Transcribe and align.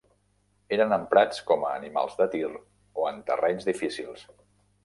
Eren 0.77 0.95
emprats 0.95 1.43
com 1.51 1.67
a 1.67 1.75
animals 1.81 2.17
de 2.23 2.27
tir 2.37 2.43
o 2.55 3.07
en 3.13 3.23
terrenys 3.31 3.73
difícils. 3.73 4.29